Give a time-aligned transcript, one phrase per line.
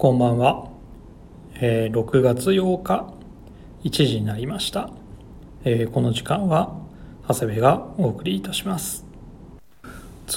[0.00, 0.66] こんばんは、
[1.56, 3.12] えー、6月8日
[3.84, 4.88] 1時になりました、
[5.62, 6.74] えー、この時間は
[7.28, 9.04] 長谷部がお送りいたします。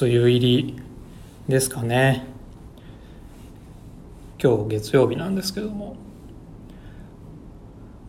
[0.02, 0.82] 梅雨入り
[1.48, 2.26] ですかね。
[4.38, 5.96] 今日月曜日なんですけども。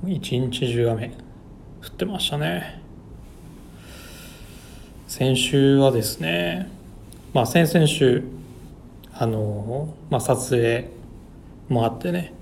[0.04, 1.12] 一日中雨降
[1.86, 2.82] ってましたね。
[5.06, 6.68] 先週はですね
[7.32, 8.24] まあ先々週
[9.12, 11.03] あの、まあ、撮影
[11.68, 12.34] もあってね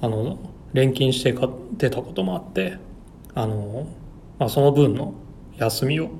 [0.00, 0.38] あの
[0.72, 1.34] 連勤して
[1.76, 2.78] 出たこともあって
[3.34, 3.86] あの、
[4.38, 5.14] まあ、その分の
[5.56, 6.10] 休みを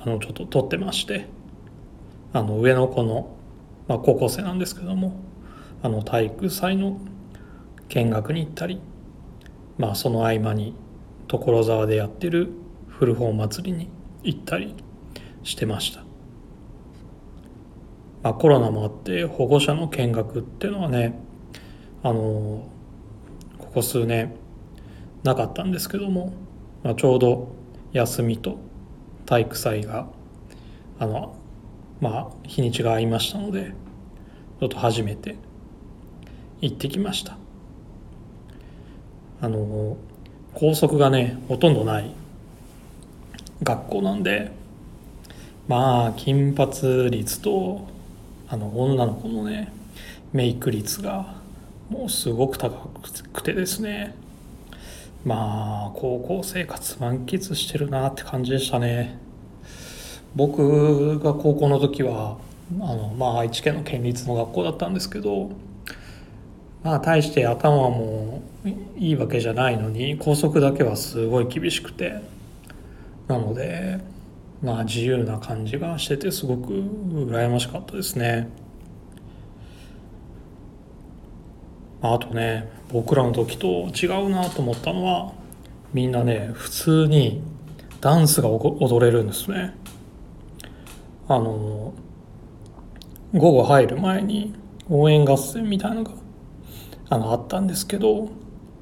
[0.00, 1.26] あのちょっと取ってまして
[2.32, 3.34] あの上の子の、
[3.88, 5.20] まあ、高校生なんですけども
[5.82, 7.00] あの体育祭の
[7.88, 8.80] 見学に行ったり、
[9.78, 10.74] まあ、その合間に
[11.26, 12.50] 所沢でやってる
[12.88, 13.90] 古本祭りに
[14.22, 14.74] 行ったり
[15.42, 16.02] してました。
[18.22, 21.18] まあ、コロナもあって保護者の見学っていうのはね
[22.02, 22.68] あの
[23.58, 24.34] ここ数年
[25.24, 26.32] なかったんですけども、
[26.82, 27.52] まあ、ちょうど
[27.92, 28.58] 休みと
[29.26, 30.08] 体育祭が
[30.98, 31.36] あの
[32.00, 33.72] まあ日にちが合いましたので
[34.60, 35.36] ちょっと初めて
[36.60, 37.36] 行ってきました。
[39.40, 39.96] あの
[40.54, 42.10] 校則がねほとんどない
[43.62, 44.50] 学校なんで
[45.68, 47.86] まあ金髪率と
[48.48, 49.72] あの女の子のね
[50.32, 51.37] メイク率が
[51.90, 52.88] もうすごく高
[53.32, 54.14] くてですね
[55.24, 59.18] まあ高校生活満喫してるなって感じでしたね
[60.36, 62.36] 僕が高校の時は
[62.80, 65.50] あのまあ愛知県の県立の学校だったんですけど
[66.82, 68.42] まあ大して頭も
[68.96, 72.20] いいわけじゃないのに校則だけはすごい厳しくて
[73.28, 73.98] なので
[74.62, 78.48] まあ自由な感じがしててすごく羨ましかったですね。
[82.00, 85.32] あとね僕らの時と違うなと思ったのは
[85.92, 87.42] みんなね普通に
[88.00, 89.74] ダンスが踊れるんですね。
[91.26, 91.92] あの
[93.34, 94.54] 午後入る前に
[94.88, 96.12] 応援合戦みたいなのが
[97.10, 98.30] あのあったんですけど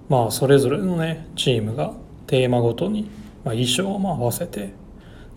[0.08, 1.94] まあそれぞれのねチームが
[2.26, 3.10] テーマごとに、
[3.44, 4.72] まあ、衣装も合わせて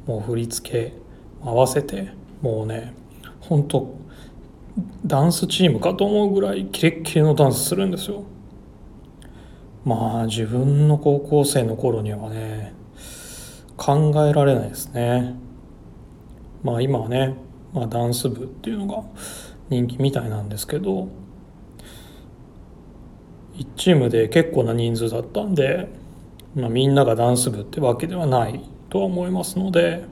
[0.05, 0.93] もう振り付け
[1.41, 2.93] 合わせてもうね
[3.39, 3.95] 本当
[5.05, 8.23] ダンスチームかと思うぐらいキレッキレのダンスするんですよ。
[9.85, 12.73] まあ自分の高校生の頃にはね
[13.77, 15.35] 考えられないですね。
[16.63, 17.35] まあ今はね、
[17.73, 19.03] まあ、ダンス部っていうのが
[19.69, 21.07] 人気みたいなんですけど
[23.55, 25.89] 1チームで結構な人数だったんで、
[26.55, 30.05] まあ、みんながダンス部ってわけではないとは思いますので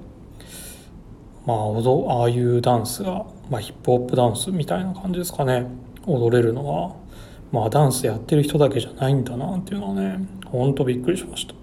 [1.45, 5.67] まあああいうダンスがまあ、ヒップホップダンスみたいな感じですかね。
[6.05, 7.07] 踊れるのは。
[7.51, 11.53] まあダンスやってる人だけじゃないんだなっていうのはねほんとびっくりしました、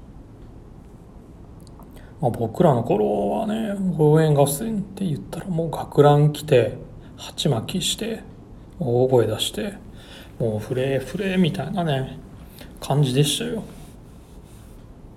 [2.20, 6.78] まあ、僕らの頃はね応援合戦って言ったらもう学ラン着て
[7.16, 8.22] 鉢巻きして
[8.78, 9.74] 大声出して
[10.38, 12.18] もうフレーフレーみたいなね
[12.80, 13.62] 感じでしたよ。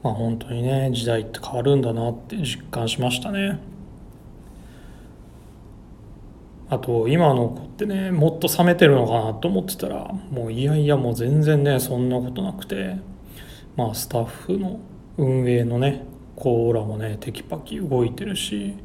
[0.03, 3.59] まあ本当にね時代って変わるんだなって実感しましたね。
[6.69, 12.97] あと今の子ってねもっと冷めてるのかなと思ってたらもういやいやもう全然ねそんなことなくて
[13.77, 14.79] まあスタッフの
[15.17, 16.05] 運営のね
[16.35, 18.75] コーラもねテキパキ動いてるし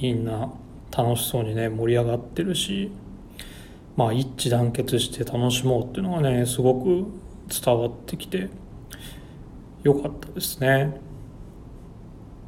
[0.00, 0.52] みんな
[0.96, 2.92] 楽しそうにね盛り上がってるし
[3.96, 7.06] まあ一致団結して楽しもうっていうのがねすごく
[7.48, 8.48] 伝わってきて
[9.82, 10.98] よかったですね。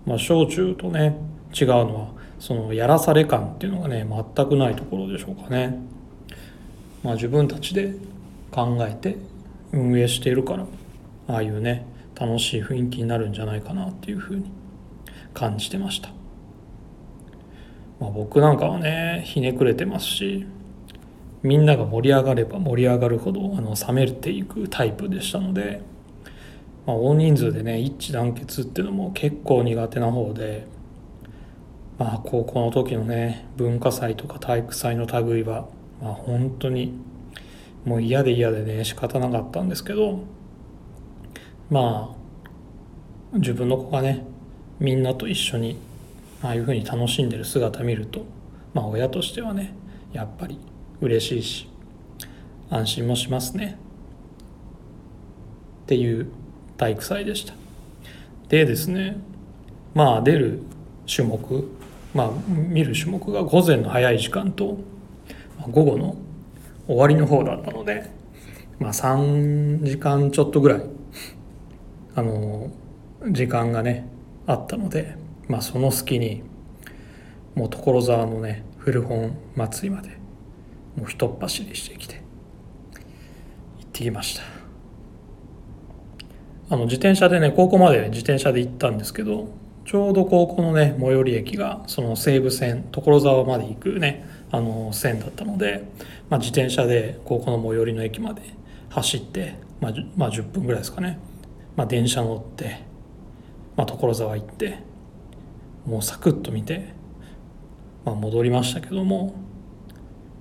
[0.06, 1.16] まあ小中とね
[1.58, 5.78] 違うのはそのやらされ感っていうのがね全くないところでしょうかね。
[7.02, 7.94] まあ、自分たちで
[8.50, 9.16] 考えて
[9.72, 10.66] 運営しているから
[11.28, 11.86] ああいうね
[12.18, 14.50] 楽しい雰囲気になるんじゃないかなっていうふうに
[15.34, 16.10] 感じてました。
[18.00, 20.46] まあ、僕なんかはねひねくれてますし
[21.42, 25.80] みんなが盛り上がれば盛り上がるほどあの冷めていくタイプでしたので、
[26.86, 30.66] まあ、大人数でね一致団結っていうのも結構苦手な方で
[31.98, 35.68] まあ高校の時のね文化祭とか体育祭の類は
[36.02, 36.98] まあ本当に
[37.84, 40.20] もう嫌で嫌でね仕方なかったんですけど
[41.70, 44.24] まあ自分の子がね
[44.78, 45.78] みんなと一緒に
[46.42, 48.26] ああいうふうに楽しんでる姿見ると
[48.74, 49.74] まあ親としてはね
[50.12, 50.58] やっぱり
[51.00, 51.68] 嬉しいし
[52.70, 53.78] 安心もしますね。
[55.84, 56.26] っていう
[56.76, 57.54] 体育祭でした。
[58.48, 59.18] でですね
[59.94, 60.62] まあ出る
[61.06, 61.68] 種目
[62.16, 64.78] まあ、見る種目が午前の早い時間と
[65.70, 66.16] 午後の
[66.86, 68.10] 終わりの方だったので
[68.78, 70.82] まあ3時間ちょっとぐらい
[72.14, 72.70] あの
[73.30, 74.08] 時間がね
[74.46, 75.14] あったので、
[75.46, 76.42] まあ、その隙に
[77.54, 80.08] もう所沢のね古本祭りまで
[80.96, 82.20] もうひとっ走りしてきて行
[83.82, 84.42] ってきました。
[86.68, 89.48] あの自転車でね高校まで自転車で行ったんですけど
[89.86, 95.88] ちょうど高校のね最寄り駅がその西武線所沢まで行くねあの線だったので、
[96.28, 98.42] まあ、自転車で高校の最寄りの駅まで
[98.90, 101.20] 走って、まあ、まあ10分ぐらいですかね、
[101.76, 102.82] まあ、電車乗って、
[103.76, 104.80] まあ、所沢行って
[105.86, 106.92] もうサクッと見て、
[108.04, 109.36] まあ、戻りましたけども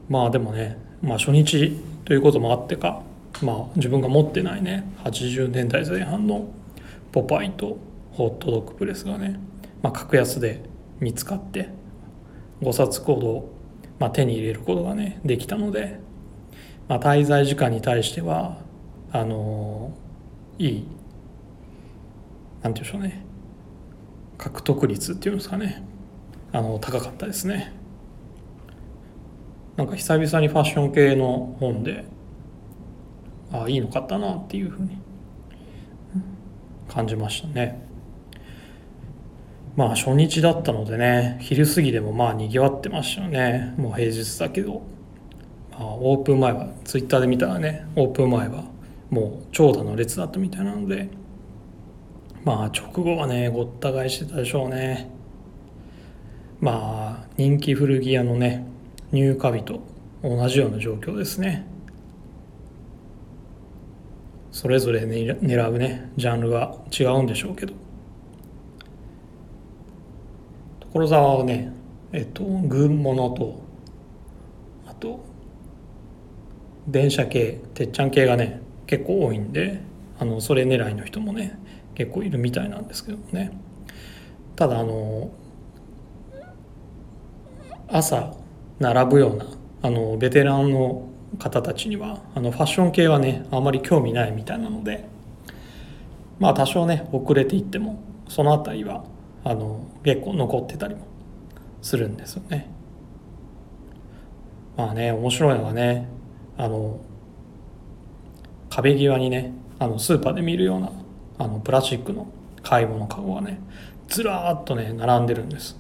[0.09, 3.03] まあでもね、まあ、初日ということもあってか、
[3.43, 6.49] まあ、自分が持ってないね80年代前半の
[7.11, 7.77] ポパイと
[8.15, 9.39] ホットドッグプレスがね、
[9.81, 10.61] まあ、格安で
[10.99, 11.69] 見つかって
[12.61, 13.49] 5冊ほど、
[13.99, 15.99] まあ、手に入れることがねできたので、
[16.87, 18.57] まあ、滞在時間に対しては
[19.11, 19.93] あの、
[20.57, 20.87] いい
[22.63, 23.23] なんていうんでしょうね
[24.37, 25.83] 獲得率っていうんですかね
[26.51, 27.73] あの高かったですね。
[29.75, 32.05] なんか久々にファッション系の本で
[33.51, 34.97] ああいいの買ったなっていうふうに
[36.87, 37.85] 感じましたね。
[39.75, 43.73] まあ初日だったのでね昼過ぎでもまあにぎわってましたよね。
[43.77, 44.81] もう平日だけど、
[45.71, 48.63] まあ、オープン前はツイッターで見たらねオープン前は
[49.09, 51.09] もう長蛇の列だったみたいなので。
[52.45, 55.09] まあ直後はねごった返してたでしょうね。
[56.59, 58.67] まあ人気古着屋のね
[59.11, 59.81] 入荷日と
[60.21, 61.65] 同じような状況ですね。
[64.51, 67.73] それぞれね狙うねジャンルは違うんでしょうけど。
[70.95, 71.73] 所沢はね
[72.13, 73.61] えっと軍物と
[74.87, 75.25] あと
[76.87, 79.81] 電車系てっちゃん系がね結構多いんで
[80.17, 81.59] あのそれ狙いの人もね
[81.95, 83.51] 結構いるみたいなんですけどもね。
[84.55, 85.31] ただあの
[87.89, 88.33] 朝
[88.79, 89.47] 並ぶような
[89.81, 91.09] あのベテランの
[91.39, 95.05] 方たちにはあのファッション系はねあまり興味ないみたいなので
[96.39, 99.03] まあ多少ね遅れていってもその辺りは
[99.45, 101.01] あの結構残ってたりも
[101.81, 102.67] するんですよね。
[104.75, 106.07] まあね面白いのがね
[106.57, 106.99] あの
[108.69, 110.91] 壁際にねあのスーパーで見るような
[111.37, 112.27] あのプラスチックの
[112.63, 113.59] 買い物かごがね
[114.07, 115.77] ずらーっとね並んでるんです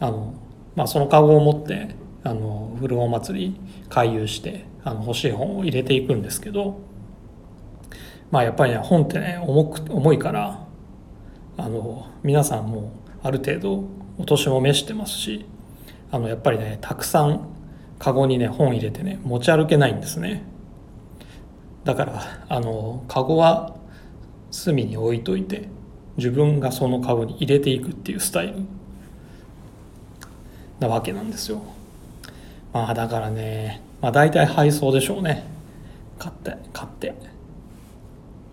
[0.00, 0.34] あの、
[0.74, 1.94] まあ、そのかごを持って
[2.24, 3.60] あの古本祭り
[3.90, 6.80] 回遊してあの欲しい本を入れていくんですけど
[8.30, 10.63] まあやっぱりね本ってね重く重いから
[11.56, 12.92] あの皆さんも
[13.22, 13.84] ある程度
[14.18, 15.46] お年も召してますし
[16.10, 17.48] あのやっぱりねたくさん
[17.98, 20.44] カゴにね本入れてね持ち歩けないんですね。
[21.84, 23.74] だからあのカゴは
[24.50, 25.68] 隅に置いといて
[26.16, 28.54] 自分がそのカゴに入れていくっていうスタイル。
[30.80, 31.62] なわけなんですよ。
[32.72, 35.44] まあだからねまあ大体配送でしょうね。
[36.18, 37.14] 買って買って。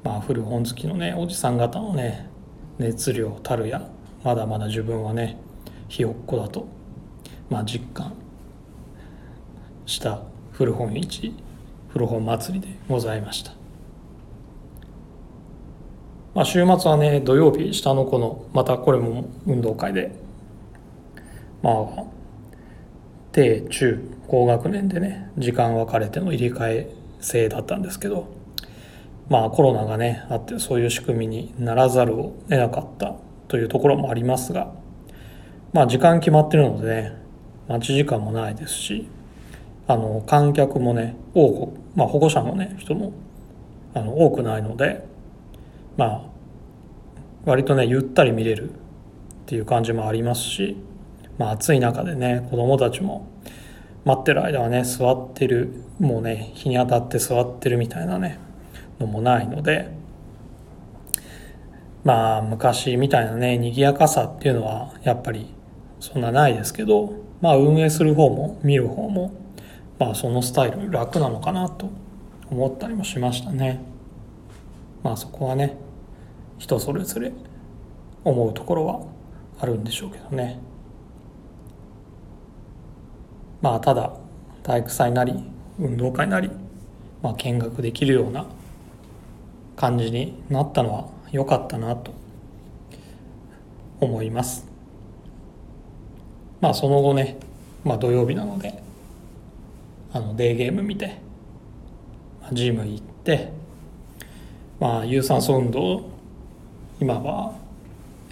[0.04, 2.31] まあ古本好きのねおじさん方のね
[2.79, 3.88] 熱量たるや
[4.23, 5.38] まだまだ自分はね
[5.88, 6.68] ひよっこだと
[7.50, 8.13] まあ実感
[9.85, 10.21] した
[10.51, 11.33] 古本市
[11.90, 13.51] 古本祭りでございました。
[16.33, 20.16] まあ、週末はね土曜日下の子のまたこれも運動会で
[21.61, 22.04] まあ
[23.33, 28.28] 低中高学年でね時間分かれての入れ替え制だったんですけど
[29.31, 33.16] まあコロナがねあってそういう仕組みにならざるを得なかった
[33.47, 34.73] というところもありますが
[35.71, 37.21] まあ時間決まってるのでね
[37.69, 39.07] 待ち時間もないですし
[39.88, 43.14] あの観客もね多く、まあ、保護者のね人も
[43.94, 45.07] あの多くないので
[45.95, 46.21] まあ
[47.45, 48.73] 割とねゆったり見れるっ
[49.45, 50.76] ていう感じもありますし、
[51.38, 53.30] まあ、暑い中でね子供たちも
[54.04, 58.51] 待ってる間はね座ってるもうね日に当たって座ってるみたいなね
[59.02, 59.92] のもないので
[62.04, 65.54] まあ昔みたいなね賑やかさっていうのはやっぱり
[66.00, 69.34] そんなないですけどまあ運営する方も見る方も
[70.00, 71.90] まあそのスタイル楽なのかなと
[72.50, 73.81] 思ったりもしましたね。
[75.04, 75.78] まあそこはね
[76.58, 77.31] 人それぞれ
[78.24, 79.02] 思うところは
[79.60, 80.60] あるんでしょうけどね
[83.62, 84.14] まあただ
[84.64, 85.34] 体育祭なり
[85.80, 86.52] 運動会なり、
[87.24, 88.46] まあ、見学できるような
[89.81, 92.14] 感じになったのは良かったなと
[94.00, 94.68] 思います。
[96.59, 97.40] まあその後ね、
[97.83, 98.80] まあ、土曜日なので
[100.14, 101.18] あのデーゲーム見て、
[102.54, 103.52] ジム行って
[104.80, 106.11] まあ有酸素運動
[107.00, 107.56] 今は、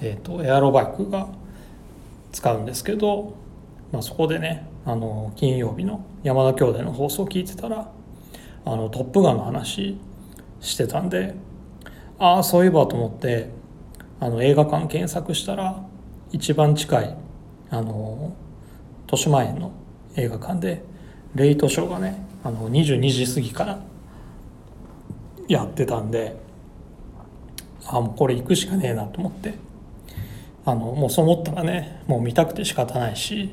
[0.02, 1.30] えーと、エアロバイクが
[2.32, 3.34] 使うんですけど、
[3.92, 7.90] まあ、そこでねあの金曜日の山田兄弟の放送を聞いてたら
[8.66, 9.98] 「あのトップガン」の話
[10.62, 11.36] してたんで
[12.18, 13.50] ああそういえばと思って
[14.20, 15.82] あの映画館検索したら
[16.32, 17.16] 一番近い
[17.70, 18.36] あの
[19.04, 19.72] 豊島園の
[20.16, 20.84] 映画館で
[21.36, 23.80] レイトショーがねあの22時過ぎから
[25.48, 26.36] やってたんで
[27.88, 29.56] あもうこれ行くしかねえなと思って
[30.66, 33.52] あのもうそう思ったらねもう見たくて仕方ないし、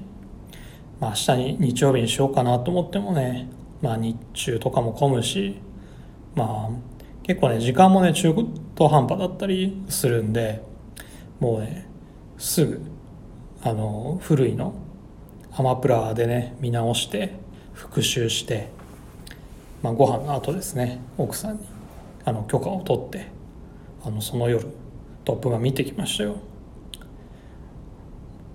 [1.01, 3.49] まあ、明日に日曜日にしようかなと思ってもね、
[3.81, 5.61] まあ、日中とかも混むし
[6.35, 6.96] まあ
[7.27, 8.33] 結構ね時間もね中
[8.77, 10.63] 途半端だったりするんで
[11.41, 11.89] もうね
[12.39, 12.81] すぐ
[13.63, 14.75] あの古いの
[15.53, 17.35] アマプラでね見直して
[17.73, 18.69] 復習して、
[19.83, 21.67] まあ、ご飯の後ですね奥さんに
[22.25, 23.27] あの許可を取って
[24.05, 24.65] あのその夜
[25.25, 26.37] トップが見てきましたよ。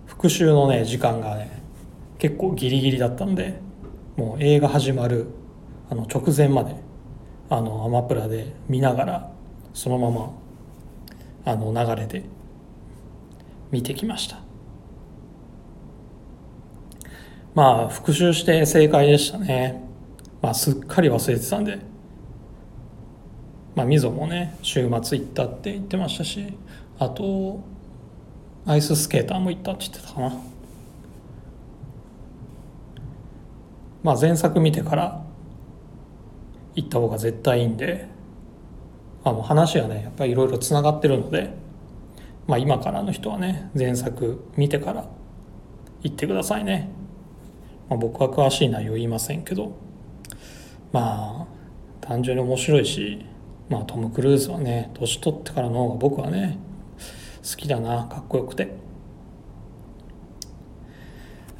[0.05, 1.61] 復習のね時間がね
[2.19, 3.59] 結構ギリギリだったんで
[4.15, 5.27] もう映画始まる
[5.89, 6.75] あの直前まで
[7.51, 9.31] あのアマプラで見ながら
[9.73, 10.31] そのまま
[11.43, 12.23] あの流れで
[13.71, 14.37] 見てきました。
[17.53, 19.83] まあ復習して正解でしたね。
[20.41, 21.79] まあすっかり忘れてたんで。
[23.75, 26.53] まあみぞもね週末行ったって言ってましたし
[26.99, 27.59] あと
[28.65, 30.41] アイススケーターも行ったって言ってたかな。
[34.03, 35.30] まあ前作見てから
[36.75, 38.07] 行った方が絶対いいんで
[39.23, 41.53] あの話はねやっぱりいろいろつながってるので、
[42.47, 45.05] まあ、今からの人はね前作見てから
[46.01, 46.89] 行ってくださいね、
[47.89, 49.77] まあ、僕は詳しい内容言いませんけど
[50.91, 51.47] まあ
[51.99, 53.25] 単純に面白いし、
[53.69, 56.57] まあ、トム・クルーズはね年取ってからの方が僕はね
[57.43, 58.91] 好きだなかっこよくて。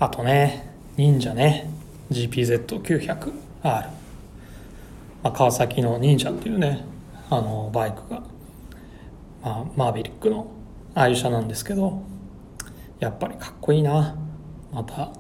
[0.01, 1.69] あとね忍者ね
[2.11, 4.00] GPZ900R
[5.23, 6.83] まあ、川崎の忍者っていうね
[7.29, 8.23] あのバイクが、
[9.41, 10.51] まあ、マーヴェリックの
[10.95, 12.01] 愛車なんですけど
[12.99, 14.15] やっぱりかっこいいな。
[14.71, 15.11] また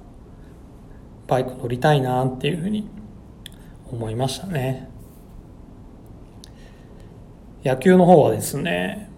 [1.27, 2.87] バイク乗りたいなっていうふうに
[3.91, 4.89] 思いましたね。
[7.63, 9.09] 野球の方はですね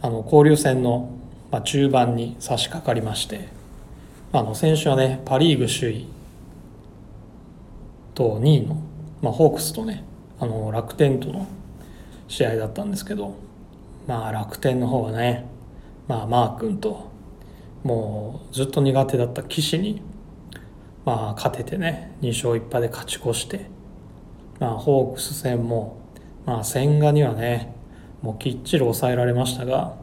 [0.00, 1.10] あの交流戦の、
[1.50, 3.48] まあ、中盤に差し掛かりまして
[4.32, 6.08] あの先週はねパ・リーグ首位
[8.14, 8.82] と2位の
[9.22, 10.04] まあ、ホークスとね
[10.38, 11.46] あの楽天との
[12.28, 13.36] 試合だったんですけど、
[14.06, 15.46] まあ、楽天の方はね、
[16.08, 17.10] まあ、マー君と
[17.84, 20.02] もうずっと苦手だった岸に、
[21.04, 23.66] まあ、勝ててね2勝1敗で勝ち越して、
[24.58, 26.00] まあ、ホークス戦も、
[26.44, 27.74] まあ、千賀にはね
[28.22, 29.96] もうきっちり抑えられましたが、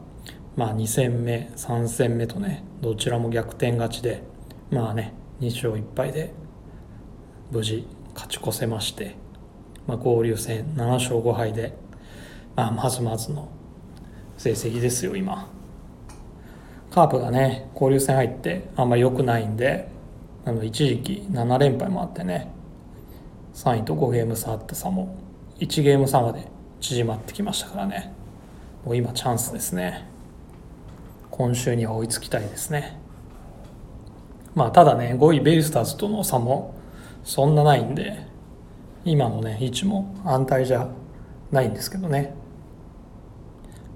[0.56, 4.22] まあ、2戦目3戦目とねどちらも逆転勝ちで
[4.70, 6.32] まあね2勝1敗で
[7.50, 7.86] 無事
[8.20, 9.16] 勝ち越せまして、
[9.86, 11.72] まあ、合流戦7勝5敗で、
[12.54, 13.48] まあ、まずまずの
[14.36, 15.48] 成績ですよ今。
[16.90, 19.88] カープがね交流戦入ってあんまり良くないんで
[20.44, 22.50] あの一時期7連敗もあってね
[23.54, 25.16] 3位と5ゲーム差あった差も
[25.60, 26.48] 1ゲーム差まで
[26.80, 28.12] 縮まってきましたからね。
[28.84, 30.06] もう今チャンスですね。
[31.30, 32.98] 今週には追いつきたいですね。
[34.54, 36.79] まあただね5位ベイスターズとの差も
[37.24, 38.26] そんなないんで
[39.04, 40.88] 今のね位置も安泰じゃ
[41.50, 42.34] ないんですけどね、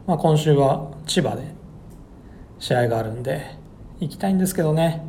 [0.07, 1.55] まあ、今週は千葉で
[2.59, 3.57] 試合があるんで
[4.01, 5.05] 行きたいんですけどね。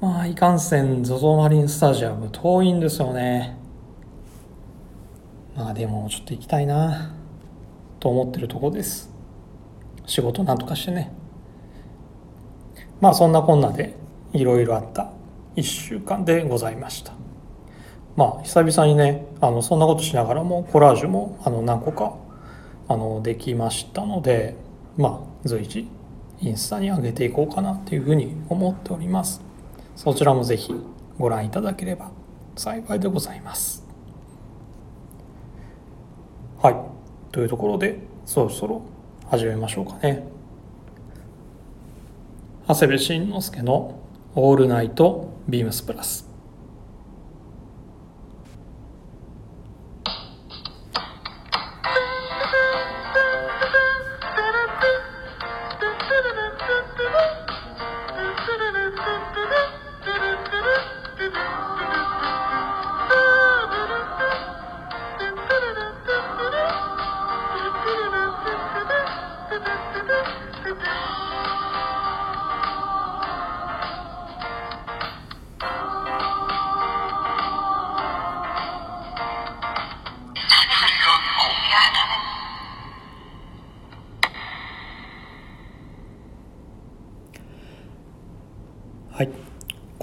[0.00, 3.56] まあいかんせん ZOZO マリンスタジアム遠いんですよね。
[5.56, 7.14] まあでもちょっと行きたいな
[8.00, 9.10] と思ってるとこです。
[10.04, 11.12] 仕事なんとかしてね。
[13.00, 13.94] まあそんなこんなで
[14.32, 15.13] いろいろあった
[15.56, 17.12] 1週間でございました。
[18.16, 22.14] まあ久々にねあのそんなことしながらもコラージュもあの何個か
[22.88, 24.56] あのできましたので
[24.96, 25.88] まあ随時
[26.40, 29.40] インスタに上げていこうかなというふうに思っております。
[29.96, 30.74] そちらもぜひ
[31.18, 32.10] ご覧いただければ
[32.56, 33.84] 幸いでございます。
[36.60, 36.76] はい。
[37.32, 38.82] というところでそろそろ
[39.28, 40.24] 始めましょうかね。
[42.66, 43.98] 長谷部慎之介の
[44.34, 46.33] オールナイトビームスプラス。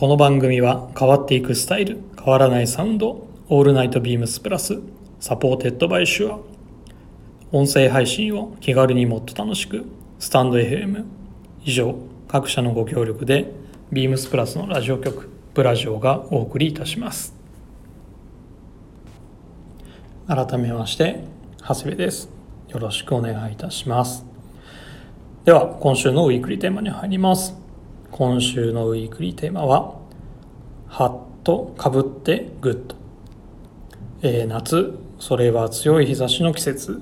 [0.01, 4.80] この番組は変わっていくスタイル変わらないサウンド All Night BEAMS PLUS
[5.20, 6.40] supported by SHURE
[7.51, 9.86] 音声配信を気軽にもっと楽しく
[10.17, 11.05] スタンド FM
[11.65, 11.96] 以上
[12.27, 13.51] 各社のご協力で
[13.92, 17.36] BEAMS PLUS のラジオ局プラジオがお送りいたします。
[20.25, 21.24] 改めまして
[21.60, 22.27] 長谷部です。
[22.70, 24.25] よろしくお願いいたします。
[25.46, 27.61] では今週のウィークリーテーマに入ります。
[28.12, 29.96] 今週のウィークリーテーマは
[30.88, 32.96] ハットかぶってグッド、
[34.22, 37.01] えー、夏それは強い日差しの季節。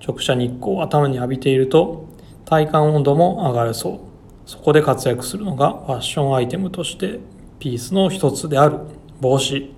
[0.00, 2.06] 直射日光を頭に浴びていると
[2.44, 3.98] 体感温度も上がるそう。
[4.46, 7.18] そこで活躍するのがファッションアイテムとして
[7.58, 8.78] ピースの一つである
[9.20, 9.74] 帽子。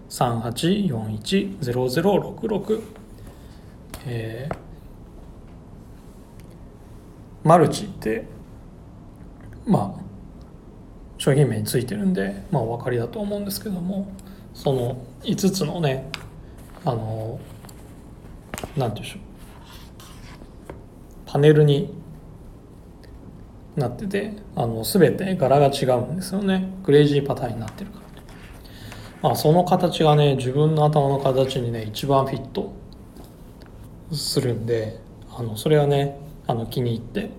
[0.08, 2.82] 3841-0066
[4.08, 4.56] えー、
[7.42, 8.24] マルチって
[9.66, 10.06] まあ
[11.18, 14.12] 商品名についてるんで、まあ、お分かりだと思うんですけども
[14.54, 16.10] その5つのね
[16.84, 17.40] あの
[18.76, 19.20] 何て言うんでしょう。
[21.26, 21.92] パネルに
[23.74, 26.72] なっててあの全て柄が違うんですよね。
[26.84, 28.04] クレイジーパターンになってるから、
[29.22, 32.72] まあ、その形がね自分の頭の形にね一番フィット
[34.12, 34.98] するんで
[35.36, 37.30] あのそれはねあの気に入って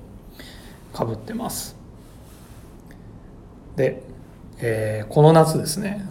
[0.93, 1.76] かぶってます。
[3.77, 4.03] で、
[4.59, 6.05] えー、この夏ですね。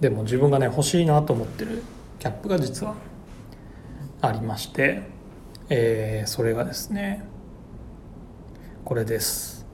[0.00, 1.84] でも自分がね欲しいなと思ってる
[2.18, 2.96] キャップが実は
[4.20, 5.02] ありまして、
[5.68, 7.24] えー、それがですね
[8.84, 9.64] これです、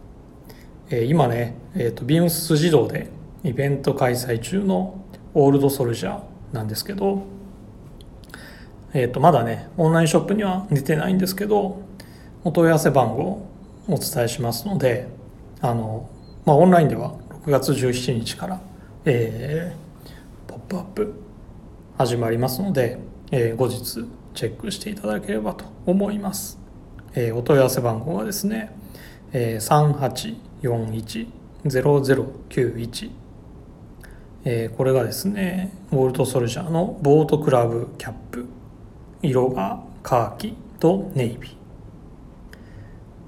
[0.91, 3.09] えー、今ね、えーと、ビームス自動で
[3.43, 6.23] イベント開催中のオールドソルジャー
[6.53, 7.23] なんですけど、
[8.93, 11.81] えーと、まだねオンラインショップには出てないんですけど
[12.45, 13.47] お問い合わせ番号
[13.89, 15.09] お伝えしますので
[15.63, 16.11] あの、
[16.45, 18.61] まあ、オンラインでは6月17日から、
[19.05, 21.15] えー、ポップアップ
[21.97, 22.99] 始まりますので、
[23.31, 23.81] えー、後日
[24.35, 26.59] チェックしていただければと思います、
[27.15, 28.77] えー、お問い合わせ番号はですね、
[29.33, 31.31] えー、
[31.65, 33.11] 3841-0091
[34.45, 38.47] えー、これがですねウォルト・ソルジャーのボートクラブキャップ
[39.21, 41.57] 色がカーキとネイビー。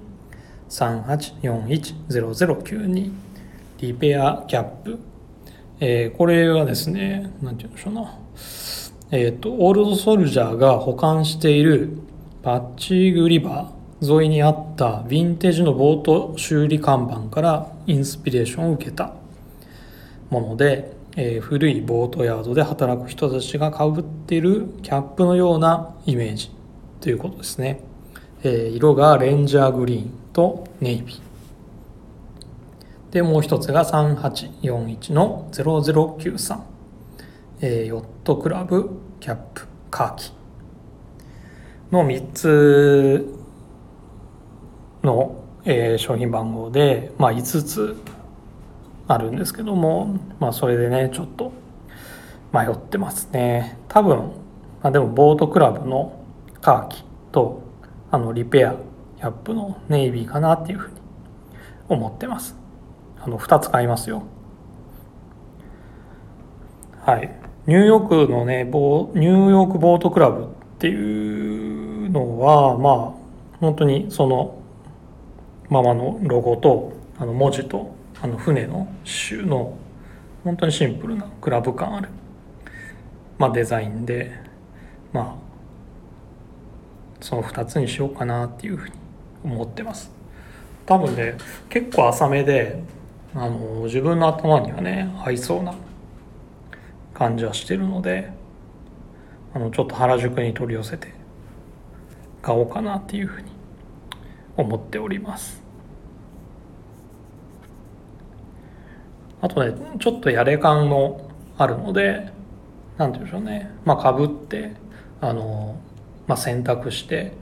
[0.69, 3.11] 38410092
[3.79, 4.97] リペアキャップ、
[5.81, 8.17] えー、これはですね何て言うんでしょうな。
[9.11, 11.97] えっ、ー、とオールドソルジャーが保管している
[12.41, 13.75] パッチグリバー。
[14.01, 19.13] 沿いにあったヴィンテージのボート修理看板からインスピレーションを受けた
[20.29, 26.51] ものでえー、古いボートヤードで働く人たちがかぶっているキャップのようなイメージ
[26.99, 27.79] ということですね、
[28.43, 31.25] えー、色がレンジャーグリーンとネイビー。
[33.11, 36.59] でもう一つが3841の0093、
[37.61, 38.89] えー、ヨットクラブ
[39.21, 40.33] キャップカーキ。
[41.91, 43.25] の3つ
[45.01, 47.95] の、えー、商品番号で、まあ、5つ
[49.07, 51.51] あるんですけども、まあ、それでねちょっと
[52.53, 53.77] 迷ってますね。
[53.87, 54.17] 多分、
[54.81, 56.19] まあ、でもボートクラブの
[56.61, 57.61] カーキと
[58.11, 58.75] あのリペア
[59.17, 60.95] キャップのネイビーかなっていうふうに
[61.89, 62.55] 思ってます。
[63.19, 64.23] あの2つ買いますよ。
[67.01, 67.39] はい。
[67.67, 70.47] ニューヨークのねボニューヨークボートクラブっ
[70.79, 73.13] ていうのはまあ
[73.59, 74.59] 本当にその
[75.69, 79.77] ままのロゴとあの文字とあの船の種の
[80.43, 82.09] 本当にシンプルなクラブ感ある、
[83.37, 84.31] まあ、デザインで
[85.11, 85.45] まあ
[87.19, 88.95] その2つにしようかなっていうふうに
[89.43, 90.11] 思ってます。
[90.85, 91.35] 多分ね
[91.69, 92.83] 結構浅めで
[93.33, 95.73] あの自分の頭にはね合いそうな
[97.13, 98.31] 感じはしてるので
[99.53, 101.13] あのちょっと原宿に取り寄せて
[102.41, 103.51] 買おうかなっていうふうに
[104.55, 105.64] 思っております。
[109.45, 112.31] あとねちょっとやれ感もあるので
[112.97, 113.69] 何て言うんでしょうね。
[113.85, 114.75] まあかぶって
[115.21, 115.79] あの、
[116.25, 117.33] まあ、洗濯して、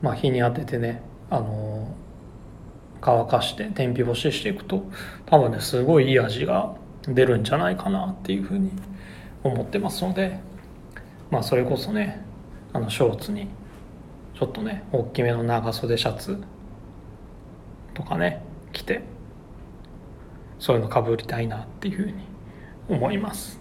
[0.00, 1.94] まあ、日に当ててねあの
[3.02, 4.90] 乾かして天日干ししていくと
[5.26, 6.76] 多分ねすごいいい味が
[7.06, 8.70] 出るんじゃないかなっていうふうに
[9.42, 10.40] 思ってますので
[11.30, 12.24] まあそれこそね
[12.72, 13.48] あのショーツに
[14.32, 16.42] ちょっとね大きめの長袖シャツ
[17.92, 19.02] とかね着て
[20.64, 22.14] そういうのかぶりたいなっていうふうに
[22.88, 23.60] 思います。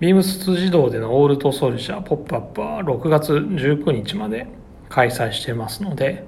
[0.00, 4.48] ビームス自動でのオールドソルジャーポップアップは6月19日まで
[4.88, 6.24] 開催してますので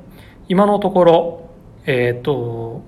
[0.49, 1.51] 今のところ
[1.87, 2.83] えっ、ー、と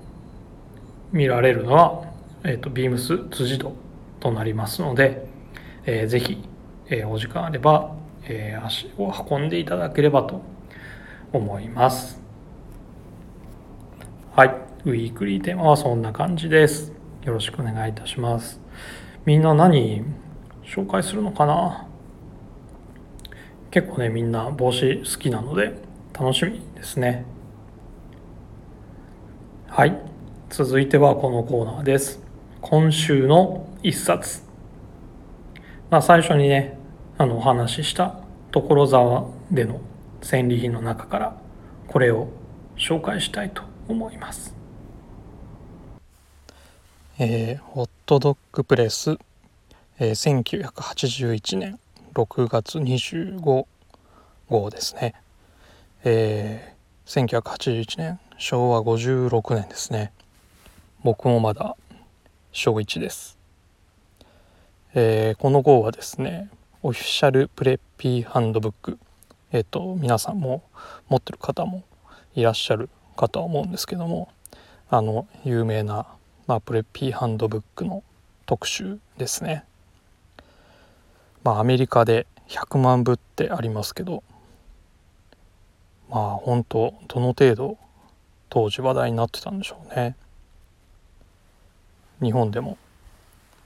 [1.11, 2.05] 見られるのは、
[2.45, 3.73] えーと、ビームス辻堂
[4.21, 5.27] となりますので、
[5.85, 6.41] えー、ぜひ、
[6.87, 10.41] えー、お時間あれば、えー、足を運んでいただければと
[11.33, 12.21] 思います。
[14.33, 14.68] はい。
[14.85, 16.93] ウィークリーテーマはそんな感じです。
[17.23, 18.61] よろしくお願いいたします。
[19.25, 20.05] みんな何
[20.63, 21.85] 紹介するのかな？
[23.71, 25.73] 結構ねみんな帽子好きなので
[26.17, 27.25] 楽しみですね。
[29.67, 30.01] はい。
[30.49, 32.21] 続いてはこのコーナーです。
[32.61, 34.43] 今週の一冊。
[35.89, 36.79] まあ最初にね
[37.17, 38.15] あのお話しした
[38.51, 39.81] 所沢での
[40.21, 41.41] 戦利品の中から
[41.87, 42.29] これを
[42.77, 44.57] 紹介したいと思います。
[47.19, 49.17] えー、ホットドッグプレス
[50.01, 51.77] えー、1981年
[52.13, 53.65] 6月25
[54.47, 55.13] 号ですね、
[56.05, 60.13] えー、1981年昭和56年ですね。
[61.03, 61.75] 僕もまだ
[62.53, 63.37] 小1です、
[64.93, 66.49] えー、この号はですね
[66.81, 68.97] オフィシャルプレッピーハンドブック。
[69.51, 70.63] えっ、ー、と皆さんも
[71.09, 71.83] 持ってる方も
[72.35, 74.29] いらっしゃるかとは思うんですけども
[74.89, 76.05] あの有名な、
[76.49, 78.01] まあ、プレッピーハンドブックの
[78.47, 79.65] 特集ですね。
[81.43, 84.23] まあアメリカで100万部ってありますけど
[86.09, 87.77] まあ本当どの程度
[88.49, 90.15] 当時話題になってたんでしょうね。
[92.19, 92.79] 日本でも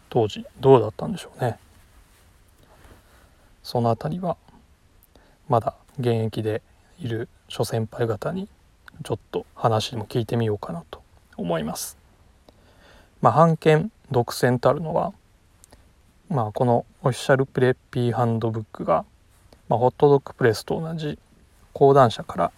[0.10, 1.58] 当時どうだったんでしょうね。
[3.64, 4.36] その辺りは
[5.48, 6.62] まだ現役で
[7.00, 8.50] いる諸先輩方に
[9.06, 11.02] ちょっと話も聞いてみようかなと
[11.38, 12.03] 思います。
[13.24, 15.14] まあ版権独占たるのは
[16.34, 19.06] まあ、このオフィシャルプレッピーハンドブックが、
[19.70, 21.20] まあ、ホットドッグプレスと同じ
[21.74, 22.52] 講談社から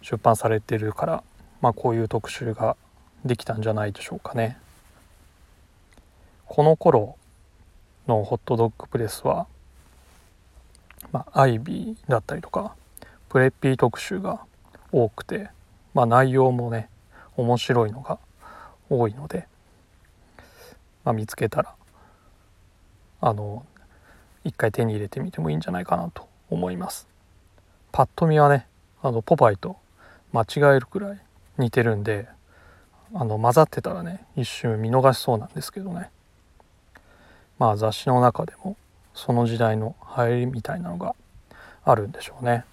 [0.00, 1.24] 出版されてるから、
[1.60, 2.76] まあ、こういう特集が
[3.24, 4.58] できたんじゃないでしょうかね。
[6.46, 7.16] この頃
[8.06, 9.48] のホットドッグプレスは、
[11.10, 12.76] まあ、アイビーだったりとか
[13.28, 14.40] プレッピー特集が
[14.92, 15.48] 多くて、
[15.94, 16.88] まあ、内容もね
[17.36, 18.20] 面白いのが
[18.88, 19.48] 多いので、
[21.08, 21.74] まあ、見つけたら
[23.22, 23.64] あの
[24.44, 27.08] 一回手に入れてみてもいいんじゃないかなと思います。
[27.92, 28.66] パッと見はね
[29.02, 29.78] あのポパイと
[30.34, 31.20] 間違えるくらい
[31.56, 32.28] 似てるんで
[33.14, 36.10] あの混ざってたらね一瞬見逃しそうなんですけどね。
[37.58, 38.76] まあ雑誌の中でも
[39.14, 41.14] その時代の流行りみたいなのが
[41.86, 42.66] あるんでしょうね。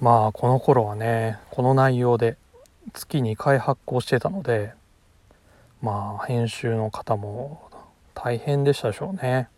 [0.00, 2.36] まあこの頃はねこの内容で
[2.94, 4.74] 月2回発行してたので
[5.82, 7.68] まあ編集の方も
[8.14, 9.48] 大変でしたでしょうね。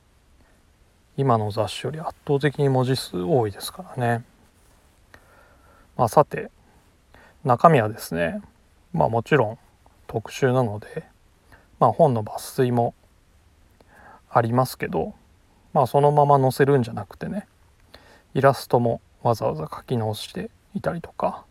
[1.18, 4.24] 今の雑誌より圧倒的に文字数多いですからね。
[5.98, 6.50] まあさて
[7.44, 8.40] 中身はですね
[8.94, 9.58] まあもちろん
[10.06, 11.04] 特集なので、
[11.78, 12.94] まあ、本の抜粋も
[14.30, 15.14] ありますけど、
[15.72, 17.46] まあ、そのまま載せるんじゃなくてね
[18.32, 21.44] イラストもわざわざ描き直していたりとか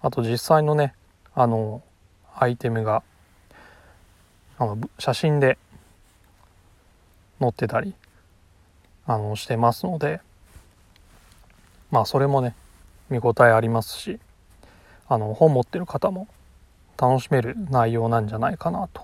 [0.00, 0.94] あと実際のね
[1.34, 1.82] あの
[2.36, 3.02] アイテムが
[4.62, 5.58] あの写真で
[7.40, 7.94] 載ってたり
[9.06, 10.20] あのしてますので
[11.90, 12.54] まあそれもね
[13.10, 14.20] 見応えありますし
[15.08, 16.28] あの本持ってる方も
[16.96, 19.02] 楽しめる内容なんじゃないかなと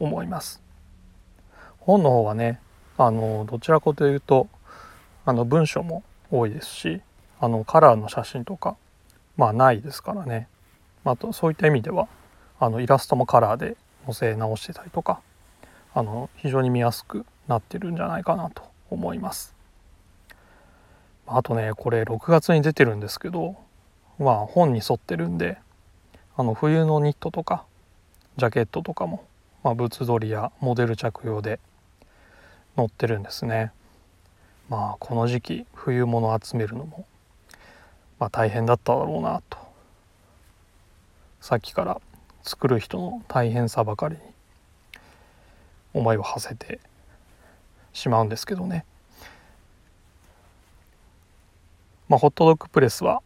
[0.00, 0.62] 思います。
[1.80, 2.58] 本の方はね
[2.96, 4.48] あのどちらかというと
[5.26, 7.02] あの文章も多いですし
[7.38, 8.78] あのカラーの写真とか
[9.36, 10.48] まあないですからね
[11.04, 12.08] あとそういった意味では
[12.58, 15.20] あのイラストもカラーで載せ直してたりとか
[15.94, 19.54] あの非常に見やすくなってるんじゃないかなと思います。
[21.26, 23.56] あとねこれ6月に出てるんですけど
[24.18, 25.58] まあ本に沿ってるんで
[26.36, 27.64] あの冬のニットとか
[28.36, 29.24] ジャケットとかも、
[29.64, 31.58] まあ、物撮りやモデル着用で
[32.76, 33.72] 載ってるんですね。
[34.68, 37.06] まあこの時期冬物集めるのも、
[38.18, 39.58] まあ、大変だっただろうなと
[41.40, 42.00] さっきから
[42.46, 44.20] 作る人の大変さばかりに
[45.94, 46.78] 思いを馳せて
[47.92, 48.84] しまうんですけどね。
[52.08, 53.20] まあ、ホットドッグプレスは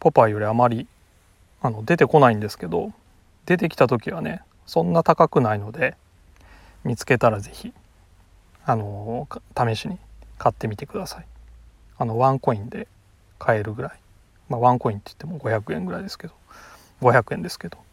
[0.00, 0.86] ポパイよりあまり
[1.60, 2.92] あの出てこないんですけど
[3.44, 5.94] 出てきた時はねそんな高くないので
[6.82, 7.74] 見つけたら是非
[8.64, 9.98] あの試しに
[10.38, 11.26] 買ってみてください。
[11.98, 12.88] あのワンコインで
[13.38, 13.92] 買えるぐらい、
[14.48, 16.32] まあ、ワンコインって言っても500円ぐらいですけど
[17.02, 17.83] 500円ですけど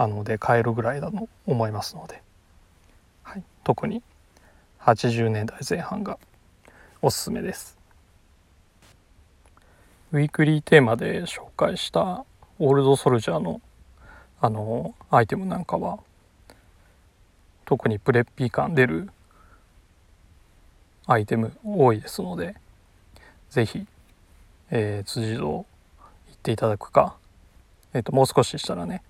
[0.00, 2.22] あので買えるぐらいだと思いますので、
[3.22, 4.02] はい、特に
[4.80, 6.18] 80年代前半が
[7.02, 7.76] おすすめです。
[10.12, 12.24] ウィークリーテーマで紹介した
[12.58, 13.60] オールドソルジャーの
[14.40, 15.98] あのアイテムなんかは
[17.66, 19.10] 特にプレッピー感出る
[21.06, 22.56] アイテム多いですので
[23.50, 23.86] 是非、
[24.70, 25.66] えー、辻堂行っ
[26.42, 27.16] ていただくか、
[27.92, 29.02] えーと、もう少ししたらね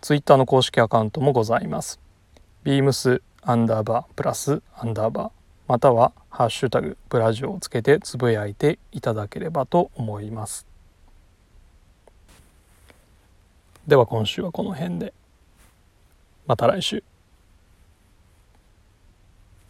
[0.00, 2.00] ツイッターの公式アカウントもございます。
[2.64, 5.30] beams アンダーバープラスアンダーバー
[5.68, 10.66] またはハッシュタグプラジオをつけてつぶやいていただければと思います。
[13.86, 15.14] では今週はこの辺で
[16.46, 17.02] また来週。